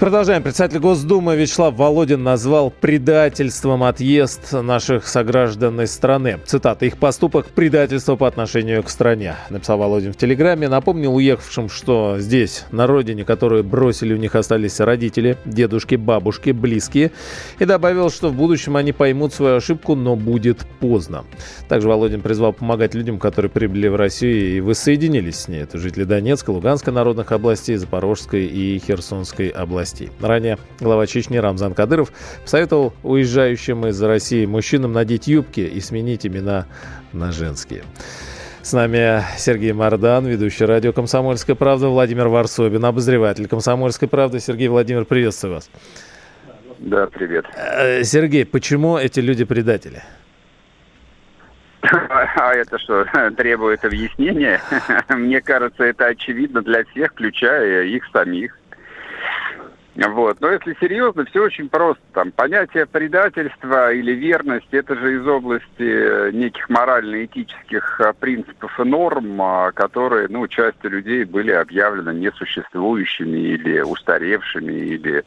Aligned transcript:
Продолжаем. 0.00 0.42
Председатель 0.42 0.78
Госдумы 0.78 1.36
Вячеслав 1.36 1.74
Володин 1.74 2.22
назвал 2.22 2.70
предательством 2.70 3.82
отъезд 3.82 4.50
наших 4.50 5.06
сограждан 5.06 5.78
из 5.82 5.92
страны. 5.92 6.38
Цитата. 6.46 6.86
«Их 6.86 6.96
поступок– 6.96 7.48
предательство 7.54 8.16
по 8.16 8.26
отношению 8.26 8.82
к 8.82 8.88
стране», 8.88 9.36
написал 9.50 9.76
Володин 9.76 10.14
в 10.14 10.16
Телеграме. 10.16 10.70
Напомнил 10.70 11.14
уехавшим, 11.14 11.68
что 11.68 12.16
здесь, 12.18 12.64
на 12.70 12.86
родине, 12.86 13.26
которую 13.26 13.62
бросили, 13.62 14.14
у 14.14 14.16
них 14.16 14.36
остались 14.36 14.80
родители, 14.80 15.36
дедушки, 15.44 15.96
бабушки, 15.96 16.48
близкие. 16.48 17.12
И 17.58 17.66
добавил, 17.66 18.08
что 18.08 18.30
в 18.30 18.34
будущем 18.34 18.76
они 18.76 18.92
поймут 18.92 19.34
свою 19.34 19.56
ошибку, 19.56 19.96
но 19.96 20.16
будет 20.16 20.64
поздно. 20.80 21.26
Также 21.68 21.88
Володин 21.88 22.22
призвал 22.22 22.54
помогать 22.54 22.94
людям, 22.94 23.18
которые 23.18 23.50
прибыли 23.50 23.88
в 23.88 23.96
Россию 23.96 24.56
и 24.56 24.60
воссоединились 24.62 25.40
с 25.40 25.48
ней. 25.48 25.60
Это 25.60 25.76
жители 25.76 26.04
Донецкой, 26.04 26.54
Луганской 26.54 26.90
народных 26.90 27.32
областей, 27.32 27.76
Запорожской 27.76 28.46
и 28.46 28.78
Херсонской 28.78 29.48
областей 29.48 29.89
властей. 29.90 30.10
Ранее 30.20 30.58
глава 30.80 31.06
Чечни 31.06 31.36
Рамзан 31.36 31.74
Кадыров 31.74 32.12
посоветовал 32.42 32.92
уезжающим 33.02 33.86
из 33.86 34.00
России 34.02 34.46
мужчинам 34.46 34.92
надеть 34.92 35.26
юбки 35.26 35.60
и 35.60 35.80
сменить 35.80 36.26
имена 36.26 36.66
на 37.12 37.32
женские. 37.32 37.82
С 38.62 38.72
нами 38.72 39.22
Сергей 39.38 39.72
Мардан, 39.72 40.26
ведущий 40.26 40.64
радио 40.66 40.92
«Комсомольская 40.92 41.56
правда», 41.56 41.88
Владимир 41.88 42.28
Варсобин, 42.28 42.84
обозреватель 42.84 43.48
«Комсомольской 43.48 44.06
правды». 44.06 44.38
Сергей 44.38 44.68
Владимир, 44.68 45.06
приветствую 45.06 45.54
вас. 45.54 45.70
Да, 46.78 47.06
привет. 47.06 47.46
Э, 47.56 48.04
Сергей, 48.04 48.44
почему 48.44 48.98
эти 48.98 49.20
люди 49.20 49.44
предатели? 49.44 50.02
А 51.82 52.54
это 52.54 52.78
что, 52.78 53.04
требует 53.36 53.84
объяснения? 53.84 54.60
Мне 55.08 55.40
кажется, 55.40 55.84
это 55.84 56.06
очевидно 56.06 56.60
для 56.62 56.84
всех, 56.84 57.12
включая 57.12 57.84
их 57.84 58.04
самих. 58.12 58.59
Вот. 59.96 60.40
Но 60.40 60.50
если 60.52 60.76
серьезно, 60.80 61.24
все 61.24 61.44
очень 61.44 61.68
просто. 61.68 62.02
Там 62.12 62.30
понятие 62.30 62.86
предательства 62.86 63.92
или 63.92 64.12
верности, 64.12 64.76
это 64.76 64.94
же 64.94 65.16
из 65.16 65.26
области 65.26 65.66
э, 65.78 66.30
неких 66.32 66.68
морально-этических 66.70 68.00
э, 68.00 68.12
принципов 68.18 68.78
и 68.78 68.84
норм, 68.84 69.42
а, 69.42 69.72
которые, 69.72 70.28
ну, 70.28 70.46
частью 70.46 70.90
людей 70.90 71.24
были 71.24 71.50
объявлены 71.50 72.10
несуществующими 72.14 73.38
или 73.38 73.80
устаревшими, 73.80 74.72
или 74.72 75.24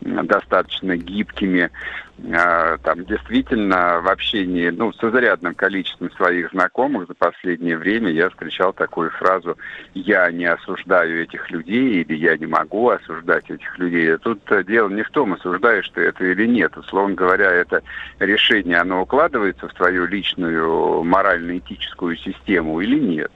достаточно 0.00 0.96
гибкими. 0.96 1.70
А, 2.32 2.78
там 2.78 3.04
действительно 3.04 4.00
в 4.00 4.08
общении, 4.08 4.70
ну, 4.70 4.92
с 4.92 5.04
изрядным 5.04 5.54
количеством 5.54 6.10
своих 6.12 6.50
знакомых 6.50 7.08
за 7.08 7.14
последнее 7.14 7.76
время 7.76 8.10
я 8.10 8.30
встречал 8.30 8.72
такую 8.72 9.10
фразу 9.10 9.58
«я 9.92 10.30
не 10.30 10.46
осуждаю 10.46 11.22
этих 11.24 11.50
людей» 11.50 12.02
или 12.02 12.14
«я 12.14 12.38
не 12.38 12.46
могу 12.46 12.88
осуждать 12.88 13.50
этих 13.50 13.78
людей». 13.78 14.05
Тут 14.16 14.40
дело 14.66 14.88
не 14.88 15.02
в 15.02 15.10
том, 15.10 15.34
осуждаешь 15.34 15.88
ты 15.90 16.02
это 16.02 16.24
или 16.24 16.46
нет. 16.46 16.76
Условно 16.76 17.14
говоря, 17.14 17.50
это 17.50 17.82
решение, 18.18 18.78
оно 18.78 19.02
укладывается 19.02 19.68
в 19.68 19.74
твою 19.74 20.06
личную 20.06 21.02
морально-этическую 21.04 22.16
систему 22.16 22.80
или 22.80 22.98
нет. 22.98 23.30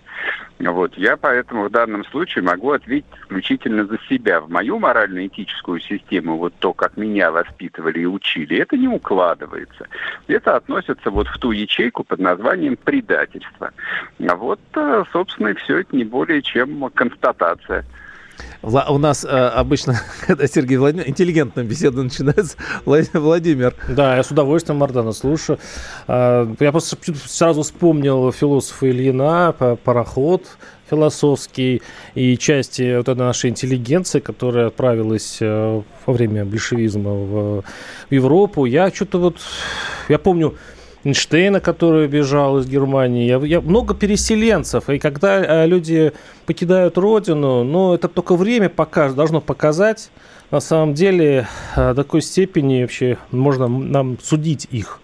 Вот. 0.58 0.94
Я 0.96 1.16
поэтому 1.16 1.64
в 1.64 1.70
данном 1.70 2.04
случае 2.06 2.44
могу 2.44 2.72
ответить 2.72 3.10
исключительно 3.22 3.86
за 3.86 3.98
себя. 4.08 4.40
В 4.40 4.50
мою 4.50 4.78
морально-этическую 4.78 5.80
систему, 5.80 6.36
вот 6.36 6.52
то, 6.58 6.74
как 6.74 6.96
меня 6.96 7.30
воспитывали 7.30 8.00
и 8.00 8.06
учили, 8.06 8.58
это 8.58 8.76
не 8.76 8.88
укладывается. 8.88 9.86
Это 10.28 10.56
относится 10.56 11.10
вот 11.10 11.28
в 11.28 11.38
ту 11.38 11.52
ячейку 11.52 12.04
под 12.04 12.20
названием 12.20 12.76
предательство. 12.76 13.70
А 14.28 14.36
вот, 14.36 14.60
э, 14.74 15.04
собственно, 15.12 15.48
и 15.48 15.54
все 15.54 15.78
это 15.78 15.96
не 15.96 16.04
более 16.04 16.42
чем 16.42 16.90
констатация. 16.90 17.84
У 18.62 18.98
нас 18.98 19.24
э, 19.24 19.28
обычно, 19.28 20.00
когда 20.26 20.46
Сергей 20.46 20.76
Владимир, 20.76 21.08
интеллигентная 21.08 21.64
беседа 21.64 22.02
начинается, 22.02 22.56
Владимир. 22.84 23.74
Да, 23.88 24.16
я 24.16 24.22
с 24.22 24.30
удовольствием 24.30 24.78
Мардана 24.78 25.12
слушаю. 25.12 25.58
Э, 26.06 26.46
я 26.58 26.70
просто 26.70 26.96
сразу 27.26 27.62
вспомнил 27.62 28.32
философа 28.32 28.90
Ильина, 28.90 29.54
пароход 29.84 30.44
философский 30.90 31.82
и 32.14 32.36
части 32.36 32.96
вот 32.96 33.08
этой 33.08 33.18
нашей 33.18 33.50
интеллигенции, 33.50 34.18
которая 34.20 34.66
отправилась 34.66 35.38
э, 35.40 35.82
во 36.06 36.12
время 36.12 36.44
большевизма 36.44 37.12
в 37.12 37.64
Европу. 38.10 38.64
Я 38.64 38.90
что-то 38.90 39.18
вот, 39.18 39.36
я 40.08 40.18
помню, 40.18 40.56
Эйнштейна, 41.04 41.60
который 41.60 42.06
бежал 42.08 42.58
из 42.58 42.66
Германии. 42.66 43.26
Я, 43.26 43.38
я, 43.38 43.60
много 43.60 43.94
переселенцев. 43.94 44.90
И 44.90 44.98
когда 44.98 45.64
э, 45.64 45.66
люди 45.66 46.12
покидают 46.46 46.98
родину, 46.98 47.64
ну, 47.64 47.94
это 47.94 48.08
только 48.08 48.36
время 48.36 48.68
покажет, 48.68 49.16
должно 49.16 49.40
показать, 49.40 50.10
на 50.50 50.60
самом 50.60 50.94
деле, 50.94 51.48
э, 51.76 51.94
до 51.94 52.02
такой 52.02 52.20
степени 52.20 52.82
вообще 52.82 53.16
можно 53.30 53.66
нам 53.68 54.18
судить 54.22 54.68
их. 54.70 55.00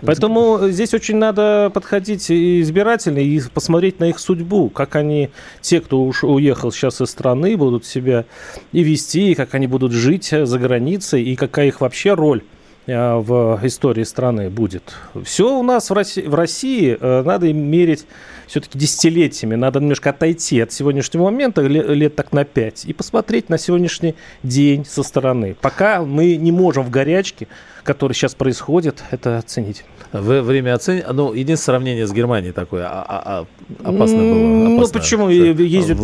Поэтому 0.00 0.68
здесь 0.68 0.94
очень 0.94 1.16
надо 1.16 1.72
подходить 1.74 2.30
избирательно 2.30 3.18
и 3.18 3.40
посмотреть 3.52 3.98
на 3.98 4.04
их 4.04 4.20
судьбу, 4.20 4.68
как 4.68 4.94
они, 4.94 5.30
те, 5.60 5.80
кто 5.80 6.04
уж 6.04 6.22
уехал 6.22 6.70
сейчас 6.70 7.00
из 7.00 7.10
страны, 7.10 7.56
будут 7.56 7.84
себя 7.84 8.24
и 8.70 8.84
вести, 8.84 9.32
и 9.32 9.34
как 9.34 9.54
они 9.54 9.66
будут 9.66 9.90
жить 9.90 10.30
за 10.30 10.58
границей, 10.58 11.24
и 11.24 11.34
какая 11.34 11.66
их 11.66 11.80
вообще 11.80 12.14
роль 12.14 12.42
в 12.88 13.60
истории 13.64 14.04
страны 14.04 14.48
будет. 14.48 14.94
Все 15.22 15.58
у 15.58 15.62
нас 15.62 15.90
в 15.90 15.92
России, 15.92 16.22
в 16.22 16.34
России 16.34 16.96
э, 16.98 17.22
надо 17.22 17.52
мерить 17.52 18.06
все-таки 18.46 18.78
десятилетиями. 18.78 19.54
Надо 19.56 19.78
немножко 19.78 20.10
отойти 20.10 20.60
от 20.60 20.72
сегодняшнего 20.72 21.24
момента, 21.24 21.60
лет 21.60 22.16
так 22.16 22.32
на 22.32 22.44
пять, 22.44 22.86
и 22.86 22.92
посмотреть 22.92 23.50
на 23.50 23.58
сегодняшний 23.58 24.14
день 24.42 24.86
со 24.86 25.02
стороны. 25.02 25.54
Пока 25.60 26.02
мы 26.02 26.36
не 26.36 26.50
можем 26.50 26.84
в 26.84 26.90
горячке, 26.90 27.46
который 27.84 28.14
сейчас 28.14 28.34
происходит, 28.34 29.04
это 29.10 29.38
оценить. 29.38 29.84
Вы 30.12 30.40
время 30.40 30.74
оценить? 30.74 31.04
Ну, 31.12 31.34
единственное 31.34 31.78
сравнение 31.78 32.06
с 32.06 32.12
Германией 32.12 32.52
такое 32.52 32.86
а, 32.86 33.04
а, 33.06 33.22
а, 33.24 33.90
опасно 33.90 34.18
было. 34.18 34.76
Опасно, 34.76 34.78
ну, 34.78 34.88
почему? 34.88 35.28
Ездят 35.28 35.98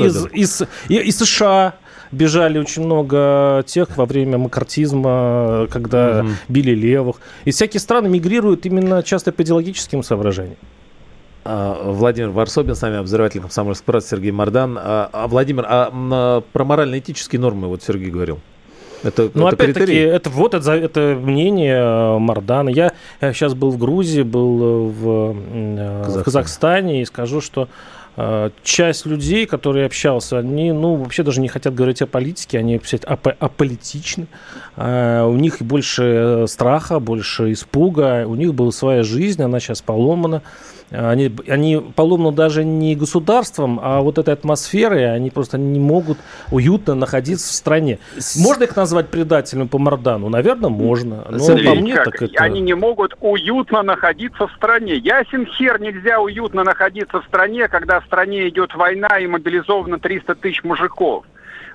из, 0.00 0.26
из, 0.26 0.26
из, 0.32 0.62
из 0.88 1.18
США, 1.18 1.74
бежали 2.12 2.58
очень 2.58 2.84
много 2.84 3.62
тех 3.66 3.96
во 3.96 4.06
время 4.06 4.38
макартизма, 4.38 5.68
когда 5.70 6.20
угу. 6.20 6.30
били 6.48 6.72
левых. 6.72 7.16
И 7.44 7.50
всякие 7.50 7.80
страны 7.80 8.08
мигрируют 8.08 8.66
именно 8.66 9.02
часто 9.02 9.32
по 9.32 9.42
идеологическим 9.42 10.02
соображениям. 10.02 10.56
А, 11.44 11.90
Владимир 11.92 12.30
Варсобин, 12.30 12.74
с 12.74 12.82
нами 12.82 12.98
обозреватель 12.98 13.40
комсомольской 13.40 13.84
правды 13.84 14.06
Сергей 14.08 14.30
Мардан. 14.30 14.78
А, 14.80 15.08
а 15.12 15.28
Владимир, 15.28 15.64
а 15.68 16.42
про 16.52 16.64
морально-этические 16.64 17.40
нормы 17.40 17.68
вот 17.68 17.82
Сергей 17.82 18.10
говорил. 18.10 18.40
Это, 19.02 19.30
ну, 19.32 19.46
опять-таки, 19.46 19.94
это 19.94 20.28
вот 20.28 20.52
это, 20.52 20.72
это 20.72 21.18
мнение 21.18 21.78
э, 21.78 22.18
Мардана. 22.18 22.68
Я 22.68 22.92
сейчас 23.20 23.54
был 23.54 23.70
в 23.70 23.78
Грузии, 23.78 24.20
был 24.20 24.62
э, 24.62 24.90
в, 24.90 25.36
э, 25.54 26.02
Казахстане. 26.04 26.20
в 26.20 26.24
Казахстане 26.24 27.02
и 27.02 27.04
скажу, 27.06 27.40
что 27.40 27.62
Э, 27.62 27.99
часть 28.62 29.06
людей, 29.06 29.46
которые 29.46 29.86
общался, 29.86 30.38
они, 30.38 30.72
ну, 30.72 30.96
вообще 30.96 31.22
даже 31.22 31.40
не 31.40 31.48
хотят 31.48 31.74
говорить 31.74 32.02
о 32.02 32.06
политике, 32.06 32.58
они 32.58 32.76
ап- 32.76 33.36
аполитичны. 33.38 34.26
Э, 34.76 35.24
у 35.24 35.36
них 35.36 35.62
больше 35.62 36.44
страха, 36.48 37.00
больше 37.00 37.52
испуга, 37.52 38.26
у 38.26 38.34
них 38.34 38.54
была 38.54 38.72
своя 38.72 39.02
жизнь, 39.02 39.42
она 39.42 39.60
сейчас 39.60 39.80
поломана. 39.82 40.42
Они, 40.90 41.30
они 41.46 41.80
поломаны 41.94 42.36
даже 42.36 42.64
не 42.64 42.96
государством, 42.96 43.78
а 43.80 44.00
вот 44.00 44.18
этой 44.18 44.34
атмосферой. 44.34 45.14
Они 45.14 45.30
просто 45.30 45.56
не 45.56 45.78
могут 45.78 46.18
уютно 46.50 46.94
находиться 46.94 47.48
в 47.48 47.54
стране. 47.54 47.98
Можно 48.36 48.64
их 48.64 48.74
назвать 48.74 49.08
предателями 49.08 49.68
по 49.68 49.78
Мардану? 49.78 50.28
Наверное, 50.28 50.68
можно. 50.68 51.24
Но 51.30 51.38
Смотри, 51.38 51.66
по 51.66 51.74
мне, 51.76 51.94
как, 51.94 52.04
так 52.06 52.22
это... 52.22 52.42
Они 52.42 52.60
не 52.60 52.74
могут 52.74 53.16
уютно 53.20 53.82
находиться 53.82 54.48
в 54.48 54.52
стране. 54.52 54.96
Ясен 54.96 55.46
хер 55.46 55.80
нельзя 55.80 56.20
уютно 56.20 56.64
находиться 56.64 57.20
в 57.20 57.24
стране, 57.26 57.68
когда 57.68 58.00
стране 58.10 58.48
идет 58.48 58.74
война 58.74 59.18
и 59.20 59.28
мобилизовано 59.28 60.00
300 60.00 60.34
тысяч 60.34 60.64
мужиков. 60.64 61.24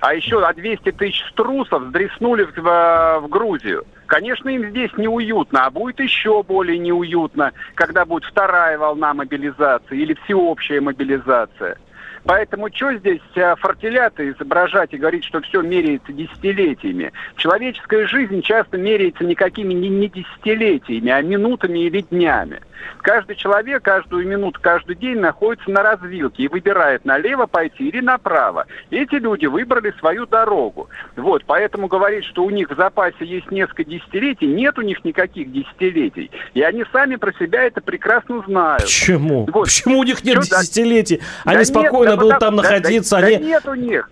А 0.02 0.12
еще 0.12 0.44
а 0.44 0.52
200 0.52 0.92
тысяч 0.92 1.24
струсов 1.30 1.84
сдреснули 1.88 2.44
в, 2.44 2.54
в, 2.54 3.20
в 3.22 3.28
Грузию. 3.28 3.86
Конечно, 4.04 4.50
им 4.50 4.68
здесь 4.68 4.90
неуютно, 4.98 5.64
а 5.64 5.70
будет 5.70 5.98
еще 5.98 6.42
более 6.42 6.76
неуютно, 6.76 7.52
когда 7.74 8.04
будет 8.04 8.24
вторая 8.24 8.76
волна 8.76 9.14
мобилизации 9.14 9.98
или 9.98 10.14
всеобщая 10.24 10.82
мобилизация. 10.82 11.78
Поэтому 12.26 12.68
что 12.74 12.92
здесь 12.94 13.20
э, 13.36 13.54
фортеляты 13.56 14.30
изображать 14.30 14.92
и 14.92 14.96
говорить, 14.96 15.24
что 15.24 15.40
все 15.42 15.62
меряется 15.62 16.12
десятилетиями? 16.12 17.12
Человеческая 17.36 18.06
жизнь 18.08 18.42
часто 18.42 18.76
меряется 18.76 19.24
никакими 19.24 19.72
не, 19.72 19.88
не 19.88 20.08
десятилетиями, 20.08 21.10
а 21.10 21.22
минутами 21.22 21.80
или 21.80 22.00
днями. 22.00 22.60
Каждый 23.02 23.36
человек 23.36 23.82
каждую 23.82 24.26
минуту, 24.26 24.60
каждый 24.60 24.96
день 24.96 25.18
находится 25.18 25.70
на 25.70 25.82
развилке 25.82 26.44
и 26.44 26.48
выбирает 26.48 27.04
налево 27.04 27.46
пойти 27.46 27.88
или 27.88 28.00
направо. 28.00 28.66
Эти 28.90 29.14
люди 29.14 29.46
выбрали 29.46 29.94
свою 29.98 30.26
дорогу. 30.26 30.88
Вот, 31.14 31.44
поэтому 31.46 31.86
говорить, 31.86 32.24
что 32.24 32.44
у 32.44 32.50
них 32.50 32.70
в 32.70 32.76
запасе 32.76 33.24
есть 33.24 33.50
несколько 33.50 33.84
десятилетий, 33.84 34.46
нет 34.46 34.78
у 34.78 34.82
них 34.82 35.04
никаких 35.04 35.52
десятилетий. 35.52 36.30
И 36.54 36.62
они 36.62 36.84
сами 36.92 37.16
про 37.16 37.32
себя 37.34 37.64
это 37.64 37.80
прекрасно 37.80 38.42
знают. 38.46 38.82
Почему? 38.82 39.46
Вот. 39.52 39.64
Почему 39.64 40.00
у 40.00 40.04
них 40.04 40.24
нет 40.24 40.44
Что, 40.44 40.60
десятилетий? 40.60 41.20
Они 41.44 41.58
да 41.58 41.64
спокойно 41.64 42.10
нет, 42.10 42.15
будут 42.16 42.32
да, 42.32 42.38
там 42.38 42.56
находиться. 42.56 43.20
Да, 43.20 43.26
они... 43.26 43.36
да 43.36 43.44
нет 43.44 43.68
у 43.68 43.74
них. 43.74 44.10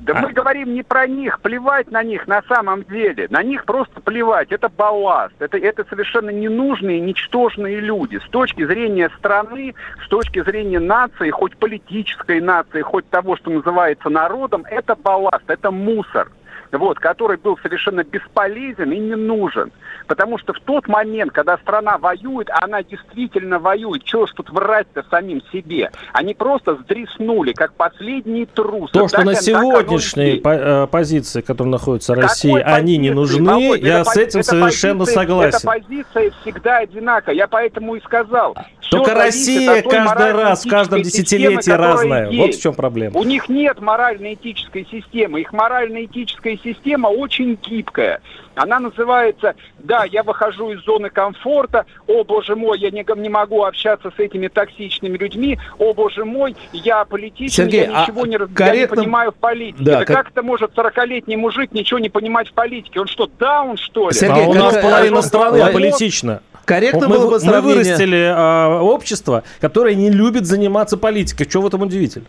Да 0.00 0.12
а... 0.14 0.20
мы 0.20 0.32
говорим 0.32 0.74
не 0.74 0.82
про 0.82 1.06
них, 1.06 1.40
плевать 1.40 1.90
на 1.90 2.02
них 2.02 2.26
на 2.26 2.42
самом 2.42 2.84
деле. 2.84 3.26
На 3.30 3.42
них 3.42 3.64
просто 3.64 4.00
плевать. 4.00 4.52
Это 4.52 4.68
балласт. 4.68 5.34
Это, 5.38 5.58
это 5.58 5.84
совершенно 5.88 6.30
ненужные, 6.30 7.00
ничтожные 7.00 7.80
люди. 7.80 8.20
С 8.24 8.28
точки 8.30 8.64
зрения 8.64 9.10
страны, 9.18 9.74
с 10.04 10.08
точки 10.08 10.42
зрения 10.42 10.80
нации, 10.80 11.30
хоть 11.30 11.56
политической 11.56 12.40
нации, 12.40 12.82
хоть 12.82 13.08
того, 13.10 13.36
что 13.36 13.50
называется 13.50 14.08
народом, 14.08 14.64
это 14.70 14.94
балласт, 14.94 15.44
это 15.48 15.70
мусор 15.70 16.30
вот, 16.72 16.98
который 16.98 17.36
был 17.36 17.58
совершенно 17.62 18.04
бесполезен 18.04 18.90
и 18.92 18.98
не 18.98 19.14
нужен. 19.14 19.72
Потому 20.06 20.38
что 20.38 20.52
в 20.52 20.60
тот 20.60 20.88
момент, 20.88 21.32
когда 21.32 21.58
страна 21.58 21.98
воюет, 21.98 22.48
она 22.62 22.82
действительно 22.82 23.58
воюет. 23.58 24.04
Чего 24.04 24.26
ж 24.26 24.32
тут 24.32 24.50
врать-то 24.50 25.04
самим 25.10 25.42
себе? 25.52 25.90
Они 26.12 26.34
просто 26.34 26.76
сдреснули, 26.76 27.52
как 27.52 27.74
последние 27.74 28.46
трусы. 28.46 28.92
То, 28.92 29.08
что 29.08 29.24
на 29.24 29.34
сегодняшней 29.34 30.38
по 30.40 30.50
э, 30.50 30.86
позиции, 30.86 31.40
которая 31.40 31.72
находится 31.72 32.14
в 32.14 32.18
России, 32.18 32.58
они 32.58 32.98
не 32.98 33.10
нужны, 33.10 33.46
Володь, 33.46 33.80
я 33.80 34.04
с 34.04 34.16
этим 34.16 34.42
совершенно 34.42 35.00
позиция, 35.00 35.20
согласен. 35.20 35.56
Эта 35.56 35.66
позиция 35.66 36.30
всегда 36.42 36.78
одинаковая. 36.78 37.34
Я 37.34 37.48
поэтому 37.48 37.96
и 37.96 38.00
сказал. 38.00 38.56
Только 38.90 39.14
Россия 39.14 39.82
каждый 39.82 40.32
раз, 40.32 40.64
в 40.64 40.68
каждом 40.68 41.02
десятилетии 41.02 41.70
разная. 41.70 42.30
Есть. 42.30 42.38
Вот 42.38 42.54
в 42.54 42.62
чем 42.62 42.74
проблема. 42.74 43.18
У 43.18 43.24
них 43.24 43.48
нет 43.48 43.80
морально-этической 43.80 44.86
системы. 44.90 45.40
Их 45.40 45.52
морально-этическая 45.52 46.58
система 46.62 47.08
очень 47.08 47.58
гибкая. 47.62 48.20
Она 48.56 48.80
называется, 48.80 49.54
да, 49.78 50.04
я 50.04 50.22
выхожу 50.22 50.72
из 50.72 50.82
зоны 50.84 51.10
комфорта, 51.10 51.84
о 52.06 52.24
боже 52.24 52.56
мой, 52.56 52.78
я 52.78 52.90
не, 52.90 53.04
не 53.20 53.28
могу 53.28 53.64
общаться 53.64 54.10
с 54.16 54.18
этими 54.18 54.48
токсичными 54.48 55.18
людьми, 55.18 55.58
о 55.78 55.92
боже 55.92 56.24
мой, 56.24 56.56
я 56.72 57.04
политически 57.04 57.54
Сергей, 57.54 57.82
я 57.82 58.02
ничего 58.02 58.22
а 58.22 58.26
не, 58.26 58.38
корректно... 58.38 58.64
я 58.64 58.80
не 58.80 58.86
понимаю 58.86 59.32
в 59.32 59.34
политике. 59.34 59.84
Да, 59.84 60.04
как... 60.06 60.16
как 60.16 60.30
это 60.30 60.42
может 60.42 60.72
40-летний 60.72 61.36
мужик 61.36 61.72
ничего 61.72 61.98
не 61.98 62.08
понимать 62.08 62.48
в 62.48 62.54
политике? 62.54 62.98
Он 63.00 63.06
что, 63.08 63.28
даун, 63.38 63.76
что 63.76 64.08
ли? 64.08 64.14
Сергей, 64.14 64.44
а 64.44 64.48
у 64.48 64.54
нас 64.54 64.74
половина 64.78 65.20
страны 65.20 65.60
аполитична. 65.60 66.40
Корректно 66.66 67.08
мы, 67.08 67.16
было 67.16 67.30
бы 67.30 67.40
сравнение... 67.40 67.76
Мы 67.76 67.84
вырастили 67.84 68.32
а, 68.34 68.80
общество, 68.82 69.44
которое 69.60 69.94
не 69.94 70.10
любит 70.10 70.46
заниматься 70.46 70.96
политикой. 70.96 71.48
Что 71.48 71.62
в 71.62 71.66
этом 71.66 71.82
удивительно? 71.82 72.26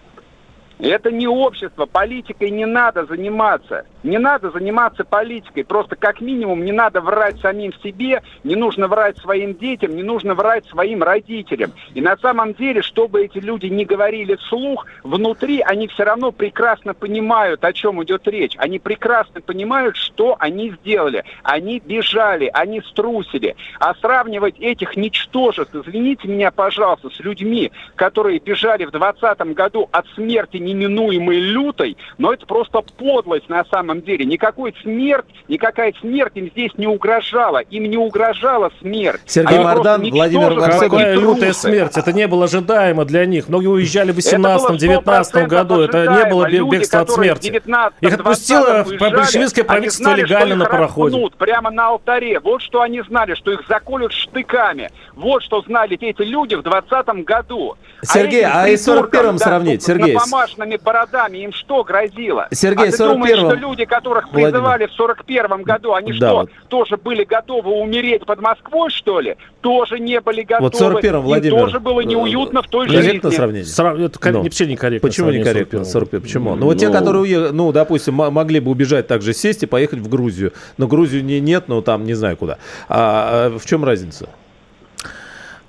Это 0.80 1.12
не 1.12 1.28
общество, 1.28 1.88
политикой 1.88 2.52
не 2.52 2.66
надо 2.66 3.06
заниматься. 3.06 3.86
Не 4.04 4.20
надо 4.20 4.52
заниматься 4.52 5.04
политикой. 5.04 5.64
Просто 5.64 5.96
как 5.96 6.22
минимум 6.22 6.64
не 6.64 6.72
надо 6.72 7.02
врать 7.02 7.40
самим 7.40 7.74
себе, 7.84 8.22
не 8.44 8.56
нужно 8.56 8.88
врать 8.88 9.18
своим 9.18 9.56
детям, 9.56 9.96
не 9.96 10.04
нужно 10.04 10.36
врать 10.36 10.66
своим 10.66 11.02
родителям. 11.02 11.74
И 11.96 12.02
на 12.02 12.16
самом 12.18 12.54
деле, 12.54 12.84
чтобы 12.84 13.26
эти 13.26 13.40
люди 13.40 13.66
не 13.66 13.86
говорили 13.86 14.36
вслух, 14.36 14.86
внутри 15.04 15.62
они 15.62 15.88
все 15.88 16.04
равно 16.04 16.32
прекрасно 16.32 16.94
понимают, 16.94 17.66
о 17.66 17.74
чем 17.74 18.04
идет 18.04 18.28
речь. 18.28 18.56
Они 18.58 18.78
прекрасно 18.78 19.42
понимают, 19.42 19.98
что 19.98 20.36
они 20.40 20.72
сделали. 20.80 21.24
Они 21.42 21.82
бежали, 21.84 22.52
они 22.54 22.82
струсили. 22.82 23.56
А 23.80 23.96
сравнивать 23.96 24.60
этих 24.60 24.96
ничтожеств, 24.96 25.74
извините 25.74 26.28
меня, 26.28 26.52
пожалуйста, 26.52 27.10
с 27.10 27.20
людьми, 27.20 27.72
которые 27.96 28.40
бежали 28.40 28.86
в 28.86 28.92
2020 28.92 29.56
году 29.56 29.90
от 29.92 30.06
смерти 30.16 30.58
неминуемой 30.68 31.40
лютой, 31.40 31.98
но 32.18 32.34
это 32.34 32.46
просто 32.46 32.82
подлость 32.82 33.50
на 33.50 33.64
самом 33.66 34.02
деле. 34.02 34.26
Никакой 34.26 34.74
смерть, 34.82 35.26
никакая 35.48 35.94
смерть 36.02 36.34
им 36.36 36.50
здесь 36.50 36.72
не 36.78 36.88
угрожала. 36.88 37.60
Им 37.60 37.86
не 37.86 37.98
угрожала 37.98 38.72
смерть. 38.82 39.22
Сергей 39.26 39.60
Мордан, 39.60 40.04
Владимир 40.10 40.56
Какая 40.80 41.16
лютая 41.16 41.54
смерть? 41.54 41.98
Это 41.98 42.14
не 42.14 42.28
было 42.28 42.46
ожидаемо 42.46 43.06
для 43.06 43.26
них. 43.26 43.50
Многие 43.50 43.68
уезжали 43.68 44.12
в 44.12 44.18
18-19 44.18 45.48
году. 45.48 45.82
Это 45.82 46.06
не 46.08 46.30
было 46.30 46.50
бегство 46.50 47.02
от 47.02 47.12
смерти. 47.12 47.62
Их 48.02 48.14
отпустило 48.14 48.86
большевистское 49.00 49.64
правительство 49.64 50.14
легально 50.14 50.56
на 50.56 50.66
пароходе. 50.66 51.18
Прямо 51.38 51.72
на 51.72 51.88
алтаре. 51.90 52.40
Вот 52.40 52.62
что 52.62 52.82
они 52.82 53.02
знали, 53.02 53.36
что 53.36 53.52
их 53.52 53.64
заколют 53.68 54.12
штыками. 54.12 54.90
Вот 55.14 55.44
что 55.44 55.62
знали 55.62 55.98
эти 56.00 56.22
люди 56.22 56.56
в 56.56 56.62
20 56.62 57.08
году. 57.26 57.76
Сергей, 58.04 58.44
а, 58.44 58.64
а 58.64 58.68
и 58.68 58.78
с 58.78 58.88
41-м 58.88 59.38
сравнить, 59.38 59.84
Сергей 59.84 60.18
черными 60.58 60.78
бородами, 60.78 61.38
им 61.40 61.54
что 61.54 61.84
грозило? 61.84 62.48
Сергей, 62.52 62.90
а 62.90 62.92
ты 62.92 62.98
41 62.98 63.14
думаешь, 63.14 63.38
что 63.38 63.54
люди, 63.54 63.86
которых 63.86 64.30
призывали 64.30 64.86
Владимир. 64.86 64.90
в 64.90 64.94
41 64.94 65.64
году, 65.64 65.94
они 65.94 66.12
да, 66.14 66.30
что, 66.30 66.36
вот. 66.36 66.50
тоже 66.68 66.98
были 66.98 67.24
готовы 67.24 67.72
умереть 67.72 68.26
под 68.26 68.42
Москвой, 68.42 68.90
что 68.90 69.20
ли? 69.20 69.36
Тоже 69.62 70.00
не 70.00 70.20
были 70.20 70.42
готовы. 70.42 70.64
Вот 70.64 70.76
41 70.76 71.20
Владимир. 71.20 71.58
Им 71.58 71.66
тоже 71.66 71.80
было 71.80 72.02
неуютно 72.02 72.62
в 72.62 72.68
той 72.68 72.88
же 72.88 73.02
жизни. 73.02 73.30
сравнение? 73.30 73.66
Срав... 73.66 74.00
Это 74.00 74.32
ну, 74.32 74.44
вообще 74.44 74.66
некорректно. 74.66 75.08
Почему 75.08 75.32
некорректно 75.32 75.86
41? 75.86 76.22
Почему? 76.22 76.56
Ну, 76.56 76.66
вот 76.66 76.74
ну, 76.74 76.80
те, 76.80 76.90
которые, 76.90 77.22
уехали, 77.22 77.52
ну, 77.52 77.72
допустим, 77.72 78.16
могли 78.16 78.60
бы 78.60 78.72
убежать 78.72 79.08
также 79.08 79.34
сесть 79.34 79.64
и 79.64 79.66
поехать 79.66 80.00
в 80.00 80.10
Грузию. 80.10 80.54
Но 80.78 80.88
Грузию 80.88 81.24
не, 81.24 81.40
нет, 81.40 81.66
ну, 81.68 81.82
там 81.82 82.06
не 82.06 82.14
знаю 82.14 82.38
куда. 82.38 82.58
А, 82.90 83.50
а 83.54 83.60
в 83.60 83.66
чем 83.66 83.84
разница? 83.84 84.30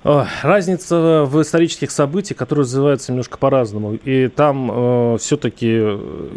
Разница 0.03 1.25
в 1.25 1.41
исторических 1.41 1.91
событиях, 1.91 2.37
которые 2.37 2.63
называются 2.63 3.11
немножко 3.11 3.37
по-разному. 3.37 3.95
И 3.95 4.29
там 4.29 4.71
э, 4.71 5.17
все-таки 5.19 5.69
э, 5.71 6.29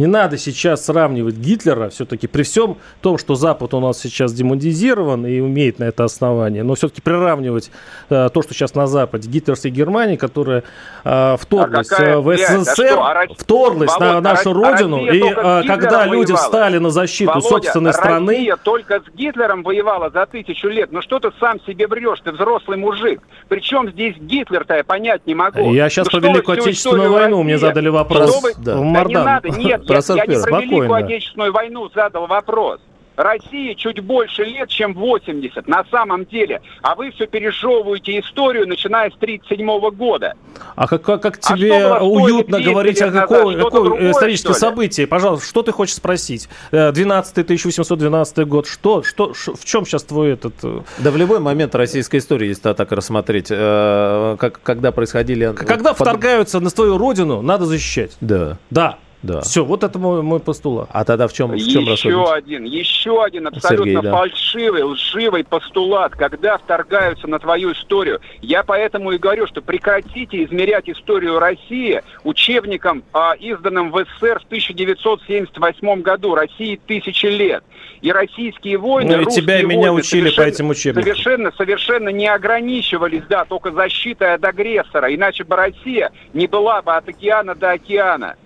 не 0.00 0.06
надо 0.06 0.38
сейчас 0.38 0.86
сравнивать 0.86 1.34
Гитлера, 1.36 1.90
все-таки 1.90 2.26
при 2.26 2.42
всем 2.42 2.78
том, 3.02 3.18
что 3.18 3.34
Запад 3.34 3.74
у 3.74 3.80
нас 3.80 4.00
сейчас 4.00 4.32
демонизирован 4.32 5.26
и 5.26 5.40
умеет 5.40 5.78
на 5.78 5.84
это 5.84 6.04
основание, 6.04 6.62
но 6.62 6.74
все-таки 6.74 7.02
приравнивать 7.02 7.70
э, 8.08 8.30
то, 8.32 8.40
что 8.42 8.54
сейчас 8.54 8.74
на 8.74 8.86
Западе, 8.86 9.28
гитлерской 9.28 9.70
Германии, 9.70 10.16
которая 10.16 10.64
э, 11.04 11.36
вторглась 11.38 11.92
а 11.92 12.18
в 12.18 12.34
СССР, 12.34 12.98
а 12.98 13.24
что, 13.26 13.34
вторглась 13.34 13.90
Володя, 13.90 14.14
на 14.14 14.20
нашу 14.22 14.50
а 14.52 14.54
родину, 14.54 15.04
и 15.04 15.22
э, 15.22 15.62
когда 15.66 16.06
люди 16.06 16.32
воевала. 16.32 16.44
встали 16.46 16.78
на 16.78 16.88
защиту 16.88 17.32
Володя, 17.32 17.48
собственной 17.48 17.92
страны... 17.92 18.32
Россия 18.32 18.56
только 18.56 19.00
с 19.00 19.14
Гитлером 19.14 19.62
воевала 19.62 20.08
за 20.08 20.24
тысячу 20.24 20.68
лет, 20.68 20.92
ну 20.92 21.02
что 21.02 21.18
ты 21.18 21.30
сам 21.38 21.60
себе 21.66 21.86
врешь, 21.86 22.20
ты 22.24 22.32
взрослый 22.32 22.78
мужик. 22.78 23.20
Причем 23.48 23.90
здесь 23.90 24.16
Гитлер-то 24.16 24.76
я 24.76 24.84
понять 24.84 25.26
не 25.26 25.34
могу. 25.34 25.74
Я 25.74 25.90
сейчас 25.90 26.10
ну, 26.10 26.20
по 26.20 26.24
Великую 26.24 26.58
Отечественную 26.58 27.12
войну 27.12 27.42
мне 27.42 27.58
задали 27.58 27.90
вопрос. 27.90 28.42
Вы... 28.42 28.54
Да. 28.56 28.76
Да 28.76 29.04
не 29.04 29.14
надо, 29.14 29.48
нет, 29.50 29.89
про 29.90 30.16
я, 30.16 30.24
я 30.24 30.36
не 30.36 30.42
про 30.42 30.60
Великую 30.60 30.92
Отечественную 30.92 31.52
войну 31.52 31.90
задал 31.94 32.26
вопрос. 32.26 32.80
России 33.22 33.74
чуть 33.74 34.00
больше 34.00 34.44
лет, 34.44 34.68
чем 34.68 34.94
80 34.94 35.68
на 35.68 35.84
самом 35.90 36.24
деле. 36.24 36.60
А 36.82 36.94
вы 36.94 37.10
все 37.10 37.26
пережевываете 37.26 38.18
историю, 38.20 38.66
начиная 38.66 39.10
с 39.10 39.14
1937 39.14 39.90
года. 39.96 40.34
А 40.76 40.86
как, 40.86 41.02
как, 41.02 41.22
как 41.22 41.38
а 41.42 41.54
тебе 41.54 41.86
а 41.86 42.02
уютно 42.02 42.60
говорить 42.60 43.00
о 43.02 43.10
каком, 43.10 43.54
каком 43.56 44.10
историческом 44.10 44.54
событии? 44.54 45.04
Пожалуйста, 45.04 45.46
что 45.46 45.62
ты 45.62 45.72
хочешь 45.72 45.96
спросить? 45.96 46.48
12 46.70 47.38
э, 47.38 47.40
1812 47.42 48.48
год. 48.48 48.66
Что, 48.66 49.02
что, 49.02 49.32
в 49.32 49.64
чем 49.64 49.84
сейчас 49.84 50.04
твой 50.04 50.32
этот... 50.32 50.54
Э, 50.62 50.80
да 50.98 51.10
в 51.10 51.16
любой 51.16 51.40
момент 51.40 51.74
российской 51.74 52.18
истории, 52.18 52.48
если 52.48 52.72
так 52.72 52.92
рассмотреть, 52.92 53.48
э, 53.50 54.36
как, 54.38 54.60
когда 54.62 54.92
происходили... 54.92 55.52
Когда 55.54 55.92
под... 55.92 56.06
вторгаются 56.06 56.60
на 56.60 56.70
твою 56.70 56.98
родину, 56.98 57.42
надо 57.42 57.66
защищать. 57.66 58.16
Да. 58.20 58.58
Да. 58.70 58.98
Да. 59.22 59.42
Все, 59.42 59.64
вот 59.64 59.84
это 59.84 59.98
мой, 59.98 60.22
мой 60.22 60.40
постулат. 60.40 60.88
А 60.92 61.04
тогда 61.04 61.28
в 61.28 61.32
чем, 61.32 61.50
в 61.50 61.58
чем 61.58 61.84
Еще 61.84 62.32
один, 62.32 62.64
еще 62.64 63.22
один 63.22 63.48
абсолютно 63.48 63.84
Сергей, 63.84 64.02
да. 64.02 64.16
фальшивый, 64.16 64.82
лживый 64.82 65.44
постулат, 65.44 66.12
когда 66.12 66.56
вторгаются 66.56 67.26
на 67.26 67.38
твою 67.38 67.72
историю. 67.72 68.20
Я 68.40 68.62
поэтому 68.62 69.12
и 69.12 69.18
говорю, 69.18 69.46
что 69.46 69.60
прекратите 69.60 70.44
измерять 70.44 70.88
историю 70.88 71.38
России 71.38 72.02
учебником, 72.24 73.04
а, 73.12 73.34
изданным 73.34 73.90
в 73.90 74.04
СССР 74.04 74.40
в 74.40 74.44
1978 74.44 76.00
году. 76.00 76.34
России 76.34 76.80
тысячи 76.86 77.26
лет. 77.26 77.62
И 78.00 78.10
российские 78.12 78.78
войны, 78.78 79.16
ну, 79.16 79.22
и 79.22 79.26
тебя 79.26 79.60
и 79.60 79.64
меня 79.64 79.92
учили 79.92 80.30
по 80.30 80.40
этим 80.40 80.70
учебникам. 80.70 81.02
Совершенно, 81.02 81.52
совершенно 81.52 82.08
не 82.08 82.26
ограничивались, 82.26 83.24
да, 83.28 83.44
только 83.44 83.72
защитой 83.72 84.34
от 84.34 84.44
агрессора. 84.44 85.14
Иначе 85.14 85.44
бы 85.44 85.56
Россия 85.56 86.10
не 86.32 86.46
была 86.46 86.80
бы 86.80 86.94
от 86.94 87.06
океана 87.06 87.54
до 87.54 87.72
океана. 87.72 88.36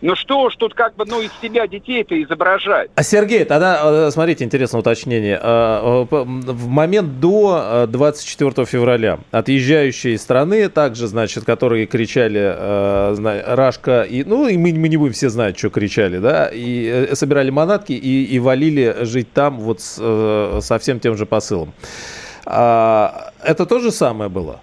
Ну 0.00 0.14
что 0.14 0.42
уж 0.42 0.54
тут 0.56 0.74
как 0.74 0.94
бы, 0.94 1.04
ну, 1.06 1.20
из 1.20 1.30
себя 1.42 1.66
детей-то 1.66 2.20
изображать. 2.22 2.90
А 2.94 3.02
Сергей, 3.02 3.44
тогда, 3.44 3.80
э, 3.82 4.10
смотрите, 4.12 4.44
интересное 4.44 4.80
уточнение. 4.80 5.38
Э, 5.42 6.06
в 6.10 6.68
момент 6.68 7.20
до 7.20 7.86
24 7.88 8.64
февраля 8.64 9.18
отъезжающие 9.30 10.16
страны, 10.18 10.68
также, 10.68 11.06
значит, 11.08 11.44
которые 11.44 11.86
кричали 11.86 12.38
«Рашка», 13.54 14.02
и, 14.02 14.22
ну, 14.24 14.46
и 14.46 14.56
мы, 14.56 14.72
мы 14.72 14.88
не 14.88 14.96
будем 14.96 15.12
все 15.12 15.30
знать, 15.30 15.58
что 15.58 15.70
кричали, 15.70 16.18
да, 16.18 16.48
и 16.52 17.10
собирали 17.14 17.50
манатки 17.50 17.92
и, 17.92 18.24
и 18.24 18.38
валили 18.38 18.96
жить 19.00 19.32
там 19.32 19.58
вот 19.58 19.80
с, 19.80 20.60
со 20.60 20.78
всем 20.78 21.00
тем 21.00 21.16
же 21.16 21.26
посылом. 21.26 21.72
А, 22.46 23.32
это 23.42 23.66
то 23.66 23.78
же 23.78 23.90
самое 23.90 24.30
было? 24.30 24.60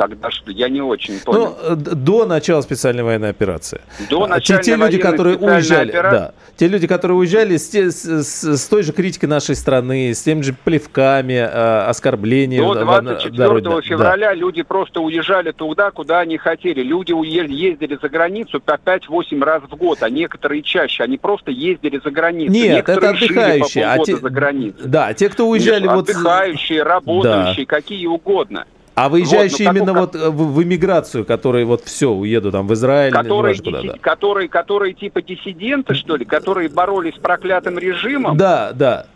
Когда 0.00 0.30
что, 0.30 0.50
я 0.50 0.70
не 0.70 0.80
очень 0.80 1.20
понял. 1.20 1.58
Ну, 1.62 1.76
до 1.76 2.24
начала 2.24 2.62
специальной 2.62 3.02
военной 3.02 3.28
операции. 3.28 3.82
До 4.08 4.26
начала 4.26 4.62
те, 4.62 4.72
те 4.72 4.76
люди, 4.76 4.96
которые 4.96 5.36
уезжали, 5.36 5.90
операции... 5.90 6.18
да, 6.18 6.34
те 6.56 6.68
люди, 6.68 6.86
которые 6.86 7.18
уезжали 7.18 7.58
с, 7.58 7.74
с, 7.74 8.56
с, 8.56 8.68
той 8.68 8.82
же 8.82 8.92
критикой 8.92 9.28
нашей 9.28 9.54
страны, 9.54 10.14
с 10.14 10.22
теми 10.22 10.40
же 10.40 10.54
плевками, 10.54 11.34
э, 11.34 11.88
оскорблениями. 11.88 12.64
До 12.64 12.80
24 12.80 13.60
да, 13.60 13.80
февраля 13.82 14.28
да. 14.28 14.34
люди 14.34 14.62
просто 14.62 15.00
уезжали 15.00 15.52
туда, 15.52 15.90
куда 15.90 16.20
они 16.20 16.38
хотели. 16.38 16.82
Люди 16.82 17.12
ездили 17.12 17.98
за 18.00 18.08
границу 18.08 18.58
по 18.58 18.78
5-8 18.82 19.44
раз 19.44 19.62
в 19.64 19.76
год, 19.76 20.02
а 20.02 20.08
некоторые 20.08 20.62
чаще. 20.62 21.02
Они 21.02 21.18
просто 21.18 21.50
ездили 21.50 22.00
за 22.02 22.10
границу. 22.10 22.52
Нет, 22.52 22.76
некоторые 22.76 23.16
это 23.16 23.24
отдыхающие. 23.24 23.84
а 23.84 23.98
те... 23.98 24.16
за 24.16 24.30
границей. 24.30 24.80
Да, 24.88 25.12
те, 25.12 25.28
кто 25.28 25.46
уезжали... 25.46 25.82
Нет, 25.82 25.92
вот... 25.92 26.08
Отдыхающие, 26.08 26.82
работающие, 26.82 27.66
да. 27.66 27.76
какие 27.76 28.06
угодно. 28.06 28.64
А 28.94 29.08
выезжающие 29.08 29.68
вот, 29.68 29.74
ну, 29.74 29.82
именно 29.82 29.94
как... 29.94 30.14
вот 30.14 30.32
в, 30.34 30.54
в 30.54 30.62
эмиграцию, 30.62 31.24
которые 31.24 31.64
вот 31.64 31.84
все, 31.84 32.10
уедут 32.10 32.52
там 32.52 32.66
в 32.66 32.74
Израиль, 32.74 33.12
которые, 33.12 33.54
диси... 33.54 33.64
куда, 33.64 33.82
да. 33.82 33.94
которые, 34.00 34.48
которые 34.48 34.94
типа 34.94 35.22
диссиденты, 35.22 35.94
что 35.94 36.16
ли, 36.16 36.24
которые 36.24 36.68
боролись 36.68 37.14
с 37.14 37.18
проклятым 37.18 37.78
режимом? 37.78 38.36
Да, 38.36 38.72
да 38.74 39.06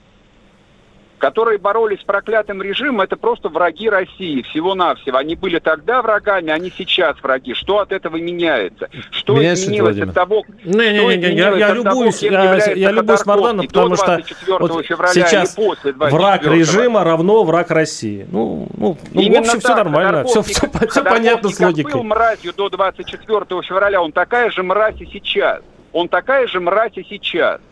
которые 1.24 1.56
боролись 1.56 2.00
с 2.00 2.04
проклятым 2.04 2.60
режимом, 2.60 3.00
это 3.00 3.16
просто 3.16 3.48
враги 3.48 3.88
России, 3.88 4.42
всего-навсего. 4.42 5.16
Они 5.16 5.36
были 5.36 5.58
тогда 5.58 6.02
врагами, 6.02 6.50
они 6.50 6.70
сейчас 6.70 7.16
враги. 7.22 7.54
Что 7.54 7.78
от 7.78 7.92
этого 7.92 8.18
меняется? 8.18 8.90
Что 9.10 9.36
Меняется, 9.36 9.64
изменилось 9.64 9.98
от 10.00 10.12
того, 10.12 10.44
не, 10.64 10.92
не, 10.92 11.16
не, 11.16 11.16
не, 11.16 11.34
я, 11.34 11.56
я 11.56 11.72
любуюсь, 11.72 12.22
я, 12.22 12.56
я 12.74 12.90
любуюсь 12.90 13.24
Марданом, 13.24 13.66
потому 13.66 13.96
что 13.96 14.20
вот 14.58 14.84
сейчас 14.84 15.56
враг 15.94 16.42
режима 16.44 17.04
равно 17.04 17.42
враг 17.44 17.70
России. 17.70 18.26
Ну, 18.30 18.68
ну, 18.76 18.98
ну 19.14 19.22
в 19.22 19.38
общем, 19.38 19.44
так, 19.44 19.60
все 19.60 19.74
нормально, 19.76 20.24
все, 20.24 20.42
все, 20.42 20.68
все 20.90 21.02
понятно 21.02 21.48
с 21.48 21.58
логикой. 21.58 21.90
был 21.90 22.02
мразью 22.02 22.52
до 22.52 22.68
24 22.68 23.62
февраля, 23.62 24.02
он 24.02 24.12
такая 24.12 24.50
же 24.50 24.62
мразь 24.62 25.00
и 25.00 25.06
сейчас. 25.06 25.62
Он 25.94 26.10
такая 26.10 26.46
же 26.48 26.60
мразь 26.60 26.92
и 26.96 27.02
сейчас. 27.08 27.62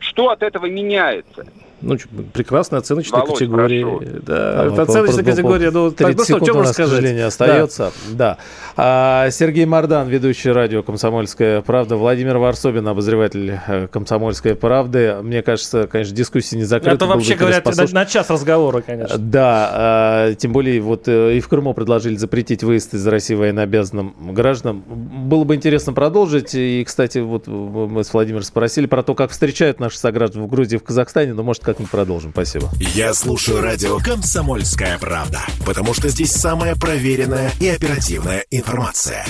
Что 0.00 0.30
от 0.30 0.42
этого 0.42 0.66
меняется? 0.66 1.46
Ну, 1.82 1.96
прекрасная 2.32 2.80
оценочная 2.80 3.20
Володь, 3.20 3.38
категория. 3.38 3.84
Прошу. 3.84 4.04
Да, 4.22 4.64
это 4.66 4.82
оценочная 4.82 5.24
категория. 5.24 5.70
Ну, 5.70 5.90
30 5.90 5.96
так, 5.96 6.16
ну, 6.16 6.24
секунд 6.24 6.56
у 6.56 6.58
нас, 6.60 6.72
к 6.72 6.74
сожалению, 6.74 7.26
остается. 7.26 7.92
Да. 8.10 8.36
да. 8.36 8.38
А, 8.76 9.30
Сергей 9.30 9.66
Мордан, 9.66 10.08
ведущий 10.08 10.50
радио 10.50 10.82
«Комсомольская 10.82 11.60
правда». 11.60 11.96
Владимир 11.96 12.38
Варсобин, 12.38 12.88
обозреватель 12.88 13.58
э, 13.66 13.88
«Комсомольской 13.88 14.54
правды». 14.54 15.16
Мне 15.22 15.42
кажется, 15.42 15.86
конечно, 15.86 16.14
дискуссия 16.14 16.56
не 16.56 16.64
закрыта. 16.64 16.96
Это 16.96 17.06
вообще, 17.06 17.34
говорят, 17.34 17.64
на, 17.66 17.86
на 17.92 18.06
час 18.06 18.30
разговора, 18.30 18.80
конечно. 18.80 19.18
Да. 19.18 19.70
А, 19.72 20.34
тем 20.34 20.52
более, 20.52 20.80
вот 20.80 21.08
э, 21.08 21.36
и 21.36 21.40
в 21.40 21.48
Крыму 21.48 21.74
предложили 21.74 22.16
запретить 22.16 22.62
выезд 22.62 22.94
из 22.94 23.06
России 23.06 23.34
военнообязанным 23.34 24.14
гражданам. 24.32 24.82
Было 24.86 25.44
бы 25.44 25.54
интересно 25.54 25.92
продолжить. 25.92 26.54
И, 26.54 26.82
кстати, 26.84 27.18
вот 27.18 27.46
мы 27.46 28.02
с 28.02 28.12
Владимиром 28.14 28.44
спросили 28.44 28.86
про 28.86 29.02
то, 29.02 29.14
как 29.14 29.30
встречают 29.30 29.78
наши 29.78 29.98
сограждан 29.98 30.42
в 30.42 30.48
Грузии, 30.48 30.78
в 30.78 30.82
Казахстане. 30.82 31.34
Но, 31.34 31.42
может, 31.42 31.65
как-нибудь 31.66 31.90
продолжим. 31.90 32.30
Спасибо. 32.30 32.70
Я 32.94 33.12
слушаю 33.12 33.60
радио 33.60 33.98
«Комсомольская 33.98 34.98
правда», 34.98 35.42
потому 35.66 35.92
что 35.92 36.08
здесь 36.08 36.32
самая 36.32 36.76
проверенная 36.76 37.52
и 37.60 37.68
оперативная 37.68 38.44
информация. 38.50 39.26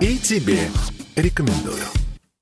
И 0.00 0.18
тебе 0.18 0.60
рекомендую. 1.16 1.82